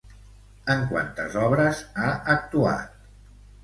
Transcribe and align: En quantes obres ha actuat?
En 0.75 0.81
quantes 0.93 1.37
obres 1.43 1.85
ha 2.07 2.11
actuat? 2.41 3.01